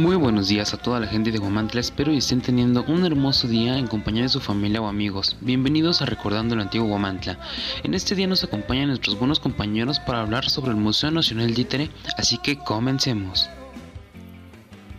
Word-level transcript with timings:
Muy 0.00 0.16
buenos 0.16 0.48
días 0.48 0.72
a 0.72 0.78
toda 0.78 0.98
la 0.98 1.06
gente 1.06 1.30
de 1.30 1.36
Guamantla, 1.36 1.78
espero 1.78 2.10
y 2.10 2.16
estén 2.16 2.40
teniendo 2.40 2.82
un 2.84 3.04
hermoso 3.04 3.46
día 3.46 3.76
en 3.76 3.86
compañía 3.86 4.22
de 4.22 4.30
su 4.30 4.40
familia 4.40 4.80
o 4.80 4.86
amigos. 4.86 5.36
Bienvenidos 5.42 6.00
a 6.00 6.06
Recordando 6.06 6.54
el 6.54 6.62
Antiguo 6.62 6.88
Guamantla. 6.88 7.38
En 7.82 7.92
este 7.92 8.14
día 8.14 8.26
nos 8.26 8.42
acompañan 8.42 8.88
nuestros 8.88 9.18
buenos 9.18 9.40
compañeros 9.40 10.00
para 10.00 10.22
hablar 10.22 10.48
sobre 10.48 10.70
el 10.70 10.78
Museo 10.78 11.10
Nacional 11.10 11.52
Títere, 11.52 11.90
así 12.16 12.38
que 12.38 12.56
comencemos. 12.56 13.50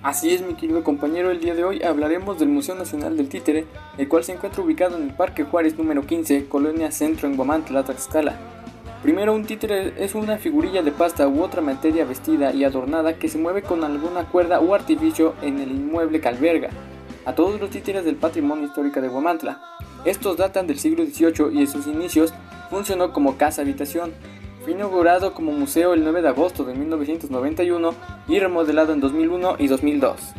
Así 0.03 0.29
es 0.29 0.43
mi 0.43 0.53
querido 0.53 0.83
compañero, 0.83 1.31
el 1.31 1.39
día 1.39 1.55
de 1.55 1.63
hoy 1.63 1.81
hablaremos 1.81 2.37
del 2.37 2.49
Museo 2.49 2.75
Nacional 2.75 3.17
del 3.17 3.27
Títere, 3.27 3.65
el 3.97 4.07
cual 4.07 4.23
se 4.23 4.33
encuentra 4.33 4.61
ubicado 4.61 4.97
en 4.97 5.09
el 5.09 5.15
Parque 5.15 5.45
Juárez 5.45 5.79
número 5.79 6.05
15, 6.05 6.47
Colonia 6.47 6.91
Centro 6.91 7.27
en 7.27 7.37
Guamantla, 7.37 7.83
Tlaxcala. 7.83 8.60
Primero, 9.01 9.33
un 9.33 9.45
títere 9.45 9.93
es 9.97 10.13
una 10.13 10.37
figurilla 10.37 10.83
de 10.83 10.91
pasta 10.91 11.27
u 11.27 11.41
otra 11.41 11.59
materia 11.59 12.05
vestida 12.05 12.53
y 12.53 12.63
adornada 12.63 13.17
que 13.17 13.29
se 13.29 13.39
mueve 13.39 13.63
con 13.63 13.83
alguna 13.83 14.25
cuerda 14.25 14.59
o 14.59 14.75
artificio 14.75 15.33
en 15.41 15.59
el 15.59 15.71
inmueble 15.71 16.21
que 16.21 16.27
alberga 16.27 16.69
a 17.25 17.33
todos 17.33 17.59
los 17.59 17.71
títeres 17.71 18.05
del 18.05 18.15
patrimonio 18.15 18.65
histórico 18.65 19.01
de 19.01 19.07
Guamantla. 19.07 19.59
Estos 20.05 20.37
datan 20.37 20.67
del 20.67 20.77
siglo 20.77 21.03
XVIII 21.03 21.51
y 21.51 21.61
en 21.61 21.67
sus 21.67 21.87
inicios 21.87 22.31
funcionó 22.69 23.11
como 23.11 23.37
casa 23.37 23.63
habitación. 23.63 24.13
Fue 24.63 24.73
inaugurado 24.73 25.33
como 25.33 25.51
museo 25.51 25.93
el 25.93 26.03
9 26.03 26.21
de 26.21 26.27
agosto 26.27 26.63
de 26.63 26.75
1991 26.75 27.95
y 28.27 28.39
remodelado 28.39 28.93
en 28.93 28.99
2001 28.99 29.55
y 29.57 29.67
2002. 29.67 30.33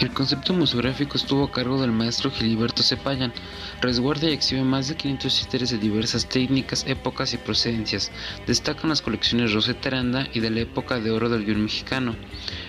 El 0.00 0.14
concepto 0.14 0.54
museográfico 0.54 1.18
estuvo 1.18 1.44
a 1.44 1.52
cargo 1.52 1.78
del 1.78 1.92
maestro 1.92 2.30
Gilberto 2.30 2.82
Cepayan. 2.82 3.34
Resguarda 3.82 4.30
y 4.30 4.32
exhibe 4.32 4.64
más 4.64 4.88
de 4.88 4.96
500 4.96 5.40
títeres 5.40 5.70
de 5.70 5.76
diversas 5.76 6.26
técnicas, 6.26 6.86
épocas 6.86 7.34
y 7.34 7.36
procedencias. 7.36 8.10
Destacan 8.46 8.88
las 8.88 9.02
colecciones 9.02 9.52
Rosetta 9.52 9.90
Aranda 9.90 10.26
y 10.32 10.40
de 10.40 10.48
la 10.48 10.60
época 10.60 11.00
de 11.00 11.10
oro 11.10 11.28
del 11.28 11.44
guion 11.44 11.64
mexicano, 11.64 12.16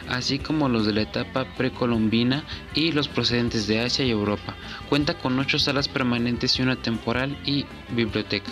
así 0.09 0.39
como 0.39 0.67
los 0.67 0.85
de 0.85 0.91
la 0.91 1.03
etapa 1.03 1.45
precolombina 1.55 2.43
y 2.75 2.91
los 2.91 3.07
procedentes 3.07 3.65
de 3.65 3.79
Asia 3.79 4.03
y 4.03 4.11
Europa. 4.11 4.57
Cuenta 4.89 5.13
con 5.13 5.39
ocho 5.39 5.57
salas 5.57 5.87
permanentes 5.87 6.59
y 6.59 6.63
una 6.63 6.75
temporal 6.75 7.37
y 7.45 7.65
biblioteca. 7.95 8.51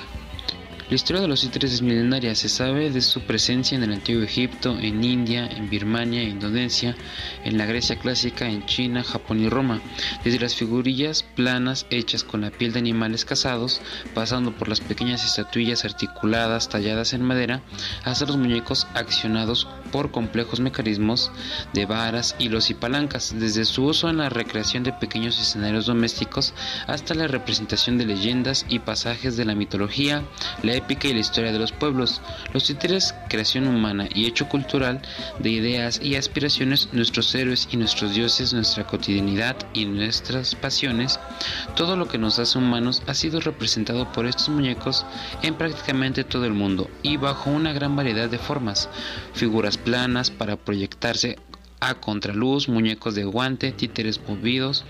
La 0.89 0.95
historia 0.95 1.21
de 1.21 1.27
los 1.27 1.41
títeres 1.41 1.71
es 1.71 1.83
milenaria, 1.83 2.33
se 2.33 2.49
sabe 2.49 2.89
de 2.89 3.01
su 3.01 3.21
presencia 3.21 3.77
en 3.77 3.83
el 3.83 3.93
antiguo 3.93 4.23
Egipto, 4.23 4.75
en 4.79 5.03
India, 5.03 5.45
en 5.45 5.69
Birmania, 5.69 6.23
Indonesia, 6.23 6.95
en 7.43 7.59
la 7.59 7.67
Grecia 7.67 7.99
clásica, 7.99 8.49
en 8.49 8.65
China, 8.65 9.03
Japón 9.03 9.39
y 9.39 9.49
Roma, 9.49 9.81
desde 10.23 10.39
las 10.39 10.55
figurillas 10.55 11.21
planas 11.21 11.85
hechas 11.91 12.23
con 12.23 12.41
la 12.41 12.49
piel 12.49 12.73
de 12.73 12.79
animales 12.79 13.23
cazados, 13.23 13.81
pasando 14.15 14.57
por 14.57 14.67
las 14.67 14.81
pequeñas 14.81 15.23
estatuillas 15.23 15.85
articuladas 15.85 16.69
talladas 16.69 17.13
en 17.13 17.21
madera, 17.21 17.61
hasta 18.03 18.25
los 18.25 18.37
muñecos 18.37 18.87
accionados 18.95 19.67
por 19.91 20.11
complejos 20.11 20.59
mecanismos 20.59 21.31
de 21.73 21.85
varas, 21.85 22.35
hilos 22.39 22.69
y 22.69 22.73
palancas, 22.73 23.33
desde 23.37 23.65
su 23.65 23.85
uso 23.85 24.09
en 24.09 24.17
la 24.17 24.29
recreación 24.29 24.83
de 24.83 24.93
pequeños 24.93 25.39
escenarios 25.39 25.85
domésticos 25.85 26.53
hasta 26.87 27.13
la 27.13 27.27
representación 27.27 27.97
de 27.97 28.05
leyendas 28.05 28.65
y 28.69 28.79
pasajes 28.79 29.37
de 29.37 29.45
la 29.45 29.55
mitología, 29.55 30.23
la 30.63 30.73
épica 30.73 31.07
y 31.07 31.13
la 31.13 31.19
historia 31.19 31.51
de 31.51 31.59
los 31.59 31.71
pueblos. 31.71 32.21
Los 32.53 32.65
títeres, 32.65 33.13
creación 33.29 33.67
humana 33.67 34.07
y 34.13 34.25
hecho 34.25 34.47
cultural 34.47 35.01
de 35.39 35.49
ideas 35.49 35.99
y 36.03 36.15
aspiraciones, 36.15 36.89
nuestros 36.91 37.33
héroes 37.35 37.67
y 37.71 37.77
nuestros 37.77 38.13
dioses, 38.13 38.53
nuestra 38.53 38.85
cotidianidad 38.85 39.55
y 39.73 39.85
nuestras 39.85 40.55
pasiones, 40.55 41.19
todo 41.75 41.95
lo 41.95 42.07
que 42.07 42.17
nos 42.17 42.39
hace 42.39 42.57
humanos 42.57 43.01
ha 43.07 43.13
sido 43.13 43.39
representado 43.39 44.11
por 44.11 44.25
estos 44.25 44.49
muñecos 44.49 45.05
en 45.41 45.55
prácticamente 45.55 46.23
todo 46.23 46.45
el 46.45 46.53
mundo 46.53 46.89
y 47.03 47.17
bajo 47.17 47.49
una 47.49 47.73
gran 47.73 47.95
variedad 47.95 48.29
de 48.29 48.37
formas, 48.37 48.89
figuras 49.33 49.77
planas 49.83 50.31
para 50.31 50.55
proyectarse 50.55 51.37
a 51.79 51.95
contraluz, 51.95 52.67
muñecos 52.69 53.15
de 53.15 53.23
guante, 53.23 53.71
títeres 53.71 54.19
movidos 54.27 54.85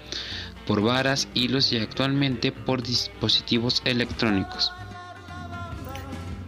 por 0.70 0.82
varas, 0.82 1.28
hilos 1.34 1.72
y 1.74 1.78
actualmente 1.78 2.52
por 2.52 2.84
dispositivos 2.84 3.82
electrónicos. 3.86 4.72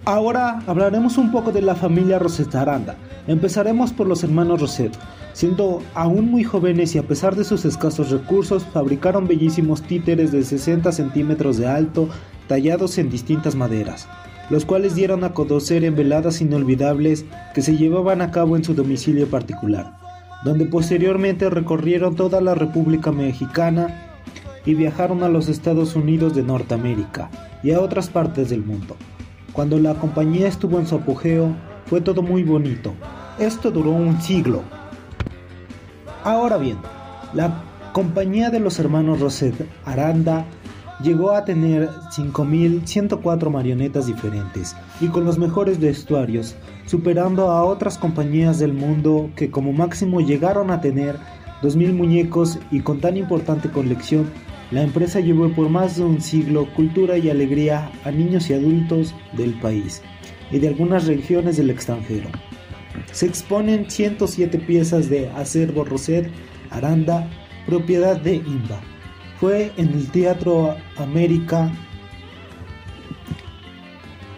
Ahora 0.05 0.61
hablaremos 0.67 1.17
un 1.17 1.31
poco 1.31 1.51
de 1.51 1.61
la 1.61 1.75
familia 1.75 2.19
Rosetta 2.19 2.61
Aranda. 2.61 2.95
Empezaremos 3.27 3.93
por 3.93 4.07
los 4.07 4.23
hermanos 4.23 4.61
Rosette. 4.61 4.97
Siendo 5.33 5.81
aún 5.95 6.29
muy 6.29 6.43
jóvenes 6.43 6.93
y 6.93 6.97
a 6.97 7.03
pesar 7.03 7.35
de 7.35 7.43
sus 7.43 7.65
escasos 7.65 8.11
recursos, 8.11 8.63
fabricaron 8.73 9.27
bellísimos 9.27 9.81
títeres 9.81 10.31
de 10.31 10.43
60 10.43 10.91
centímetros 10.91 11.57
de 11.57 11.67
alto, 11.67 12.09
tallados 12.47 12.97
en 12.97 13.09
distintas 13.09 13.55
maderas, 13.55 14.07
los 14.51 14.65
cuales 14.65 14.95
dieron 14.95 15.23
a 15.23 15.33
conocer 15.33 15.85
en 15.85 15.95
veladas 15.95 16.41
inolvidables 16.41 17.23
que 17.55 17.61
se 17.61 17.77
llevaban 17.77 18.21
a 18.21 18.31
cabo 18.31 18.57
en 18.57 18.65
su 18.65 18.73
domicilio 18.73 19.27
particular, 19.27 19.93
donde 20.43 20.65
posteriormente 20.65 21.49
recorrieron 21.49 22.17
toda 22.17 22.41
la 22.41 22.53
República 22.53 23.13
Mexicana 23.13 24.11
y 24.65 24.75
viajaron 24.75 25.23
a 25.23 25.29
los 25.29 25.47
Estados 25.47 25.95
Unidos 25.95 26.35
de 26.35 26.43
Norteamérica 26.43 27.31
y 27.63 27.71
a 27.71 27.79
otras 27.79 28.09
partes 28.09 28.49
del 28.49 28.61
mundo. 28.61 28.97
Cuando 29.53 29.79
la 29.79 29.93
compañía 29.93 30.49
estuvo 30.49 30.79
en 30.79 30.85
su 30.85 30.95
apogeo, 30.95 31.55
fue 31.85 32.01
todo 32.01 32.21
muy 32.21 32.43
bonito. 32.43 32.93
Esto 33.39 33.71
duró 33.71 33.91
un 33.91 34.21
siglo. 34.21 34.63
Ahora 36.25 36.57
bien, 36.57 36.77
la 37.33 37.63
compañía 37.93 38.49
de 38.49 38.59
los 38.59 38.79
hermanos 38.79 39.21
Roset 39.21 39.55
Aranda 39.85 40.45
llegó 41.03 41.31
a 41.31 41.45
tener 41.45 41.89
5.104 42.15 43.49
marionetas 43.49 44.07
diferentes 44.07 44.75
y 44.99 45.07
con 45.07 45.25
los 45.25 45.37
mejores 45.37 45.79
vestuarios, 45.79 46.55
superando 46.85 47.51
a 47.51 47.63
otras 47.63 47.97
compañías 47.97 48.59
del 48.59 48.73
mundo 48.73 49.29
que 49.35 49.51
como 49.51 49.73
máximo 49.73 50.21
llegaron 50.21 50.71
a 50.71 50.81
tener 50.81 51.17
2.000 51.61 51.93
muñecos 51.93 52.59
y 52.71 52.81
con 52.81 52.99
tan 52.99 53.17
importante 53.17 53.69
colección 53.69 54.29
la 54.71 54.83
empresa 54.83 55.19
llevó 55.19 55.49
por 55.53 55.69
más 55.69 55.97
de 55.97 56.03
un 56.03 56.21
siglo 56.21 56.65
cultura 56.73 57.17
y 57.17 57.29
alegría 57.29 57.91
a 58.05 58.11
niños 58.11 58.49
y 58.49 58.53
adultos 58.53 59.13
del 59.33 59.53
país 59.59 60.01
y 60.49 60.59
de 60.59 60.69
algunas 60.69 61.07
regiones 61.07 61.57
del 61.57 61.69
extranjero. 61.69 62.29
Se 63.11 63.25
exponen 63.25 63.89
107 63.89 64.59
piezas 64.59 65.09
de 65.09 65.29
acervo 65.29 65.83
Roset 65.83 66.29
Aranda, 66.69 67.29
propiedad 67.65 68.19
de 68.19 68.35
IMBA. 68.35 68.90
Fue 69.41 69.71
en 69.75 69.89
el 69.89 70.11
Teatro 70.11 70.75
América, 70.97 71.71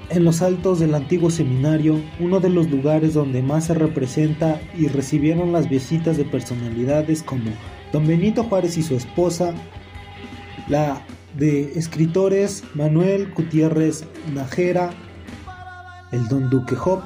en 0.09 0.23
los 0.23 0.41
altos 0.41 0.79
del 0.79 0.95
antiguo 0.95 1.29
seminario, 1.29 1.99
uno 2.21 2.39
de 2.39 2.47
los 2.47 2.71
lugares 2.71 3.13
donde 3.13 3.41
más 3.41 3.65
se 3.65 3.73
representa 3.73 4.61
y 4.77 4.87
recibieron 4.87 5.51
las 5.51 5.69
visitas 5.69 6.15
de 6.15 6.23
personalidades 6.23 7.21
como 7.21 7.51
Don 7.91 8.07
Benito 8.07 8.45
Juárez 8.45 8.77
y 8.77 8.81
su 8.81 8.95
esposa, 8.95 9.53
la 10.69 11.01
de 11.37 11.77
escritores 11.77 12.63
Manuel 12.73 13.29
Gutiérrez 13.33 14.07
Najera, 14.33 14.91
el 16.13 16.29
don 16.29 16.49
Duque 16.49 16.77
Job, 16.77 17.01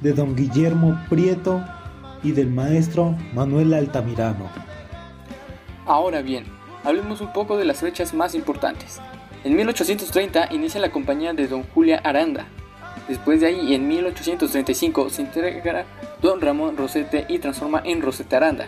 de 0.00 0.12
don 0.12 0.36
Guillermo 0.36 0.96
Prieto 1.10 1.60
y 2.22 2.30
del 2.30 2.50
maestro 2.50 3.16
Manuel 3.34 3.74
Altamirano. 3.74 4.48
Ahora 5.86 6.22
bien, 6.22 6.44
hablemos 6.84 7.20
un 7.20 7.32
poco 7.32 7.56
de 7.56 7.64
las 7.64 7.80
fechas 7.80 8.14
más 8.14 8.34
importantes. 8.34 9.00
En 9.42 9.56
1830 9.56 10.48
inicia 10.52 10.80
la 10.80 10.90
compañía 10.90 11.32
de 11.32 11.48
don 11.48 11.64
Julia 11.74 12.00
Aranda. 12.04 12.46
Después 13.08 13.40
de 13.40 13.48
ahí, 13.48 13.74
en 13.74 13.86
1835, 13.88 15.10
se 15.10 15.22
integra 15.22 15.84
don 16.22 16.40
Ramón 16.40 16.76
Rosete 16.76 17.26
y 17.28 17.38
transforma 17.38 17.82
en 17.84 18.00
Rosete 18.00 18.36
Aranda. 18.36 18.66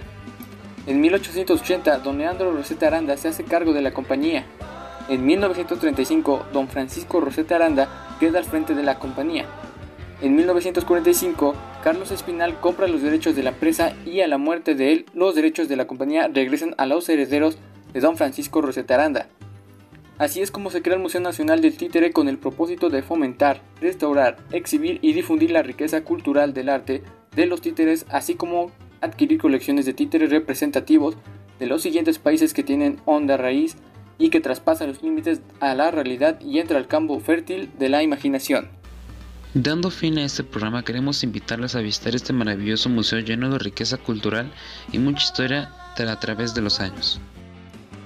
En 0.87 1.01
1880, 1.01 1.99
don 1.99 2.19
Leandro 2.19 2.53
Rosetta 2.53 2.89
Aranda 2.89 3.17
se 3.17 3.29
hace 3.29 3.45
cargo 3.45 3.73
de 3.73 3.83
la 3.83 3.93
compañía. 3.93 4.45
En 5.09 5.25
1935, 5.25 6.47
don 6.53 6.69
Francisco 6.69 7.21
Rosetta 7.21 7.57
Aranda 7.57 8.17
queda 8.21 8.39
al 8.39 8.45
frente 8.45 8.75
de 8.75 8.83
la 8.83 8.99
compañía. 8.99 9.47
En 10.21 10.35
1945, 10.37 11.55
Carlos 11.83 12.11
Espinal 12.11 12.59
compra 12.61 12.89
los 12.89 13.03
derechos 13.03 13.37
de 13.37 13.43
la 13.43 13.51
empresa 13.51 13.95
y 14.05 14.21
a 14.21 14.29
la 14.29 14.39
muerte 14.39 14.75
de 14.75 14.93
él, 14.93 15.07
los 15.15 15.35
derechos 15.35 15.69
de 15.69 15.77
la 15.77 15.87
compañía 15.87 16.29
regresan 16.29 16.75
a 16.79 16.87
los 16.87 17.09
herederos 17.09 17.59
de 17.97 18.03
don 18.03 18.19
Francisco 18.19 18.61
Rosetta 18.61 18.93
Aranda. 18.93 19.27
Así 20.19 20.43
es 20.43 20.51
como 20.51 20.69
se 20.69 20.83
crea 20.83 20.97
el 20.97 21.03
Museo 21.03 21.23
Nacional 21.23 21.63
del 21.63 21.79
Títere 21.79 22.13
con 22.13 22.29
el 22.29 22.37
propósito 22.37 22.91
de 22.91 23.03
fomentar, 23.03 23.63
restaurar, 23.81 24.37
exhibir 24.53 24.99
y 25.01 25.15
difundir 25.15 25.51
la 25.51 25.63
riqueza 25.63 26.05
cultural 26.05 26.53
del 26.53 26.69
arte 26.69 27.03
de 27.35 27.47
los 27.47 27.63
títeres, 27.63 28.05
así 28.11 28.35
como 28.35 28.71
adquirir 29.01 29.41
colecciones 29.41 29.87
de 29.87 29.95
títeres 29.95 30.29
representativos 30.29 31.17
de 31.59 31.69
los 31.69 31.81
siguientes 31.81 32.19
países 32.19 32.53
que 32.53 32.63
tienen 32.63 33.01
onda 33.07 33.39
raíz 33.39 33.77
y 34.19 34.29
que 34.29 34.43
traspasan 34.43 34.89
los 34.89 35.03
límites 35.03 35.41
a 35.61 35.75
la 35.75 35.91
realidad 35.91 36.39
y 36.43 36.59
entra 36.59 36.77
al 36.77 36.89
campo 36.89 37.19
fértil 37.19 37.71
de 37.79 37.89
la 37.89 38.03
imaginación. 38.03 38.69
Dando 39.55 39.91
fin 39.91 40.19
a 40.19 40.25
este 40.27 40.45
programa 40.45 40.85
queremos 40.85 41.25
invitarles 41.25 41.75
a 41.75 41.81
visitar 41.81 42.15
este 42.15 42.35
maravilloso 42.35 42.91
museo 42.91 43.21
lleno 43.21 43.49
de 43.49 43.59
riqueza 43.59 43.97
cultural 43.97 44.53
y 44.93 44.99
mucha 44.99 45.25
historia 45.25 45.73
a 45.97 46.21
través 46.21 46.55
de 46.55 46.61
los 46.61 46.81
años. 46.81 47.23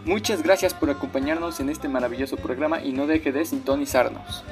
Muchas 0.05 0.43
gracias 0.43 0.73
por 0.73 0.89
acompañarnos 0.91 1.61
en 1.61 1.69
este 1.69 1.89
maravilloso 1.89 2.37
programa 2.37 2.83
y 2.83 2.93
no 2.93 3.07
deje 3.07 3.33
de 3.33 3.45
sintonizarnos. 3.45 4.43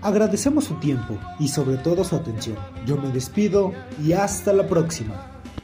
Agradecemos 0.00 0.64
su 0.64 0.74
tiempo 0.74 1.18
y 1.38 1.48
sobre 1.48 1.76
todo 1.76 2.04
su 2.04 2.16
atención. 2.16 2.56
Yo 2.86 2.96
me 2.96 3.10
despido 3.10 3.72
y 4.02 4.12
hasta 4.12 4.52
la 4.52 4.66
próxima. 4.66 5.33